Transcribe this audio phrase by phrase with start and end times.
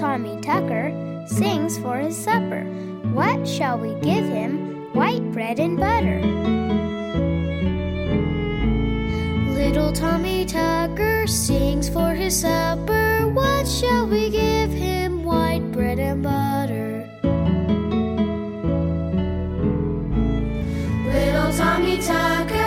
[0.00, 0.90] Tommy Tucker
[1.26, 2.62] sings for his supper.
[3.12, 4.94] What shall we give him?
[4.94, 6.22] White bread and butter.
[9.52, 13.28] Little Tommy Tucker sings for his supper.
[13.28, 15.22] What shall we give him?
[15.22, 17.06] White bread and butter.
[21.12, 22.59] Little Tommy Tucker.